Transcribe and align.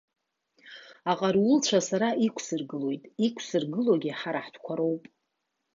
Аҟарулцәа 1.11 1.79
сара 1.87 2.09
иқәсыргылоит, 2.25 3.03
иқәсыргылогьы 3.25 4.11
ҳара 4.19 4.45
ҳтәқәа 4.45 4.73
роуп. 4.77 5.03